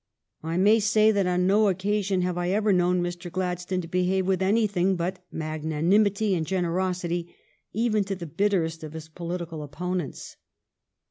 I 0.41 0.57
may 0.57 0.79
say 0.79 1.11
that 1.11 1.27
on 1.27 1.45
no 1.45 1.67
occasion 1.67 2.23
have 2.23 2.35
I 2.35 2.49
ever 2.49 2.73
known 2.73 3.03
Mr. 3.03 3.31
Gladstone 3.31 3.81
to 3.81 3.87
behave 3.87 4.25
with 4.25 4.41
anything 4.41 4.95
but 4.95 5.23
magnanim 5.31 6.07
ity 6.07 6.33
and 6.33 6.43
generosity, 6.43 7.35
even 7.71 8.03
to 8.05 8.15
the 8.15 8.25
bitterest 8.25 8.83
of 8.83 8.93
his 8.93 9.07
politi 9.07 9.47
cal 9.51 9.61
opponents. 9.61 10.37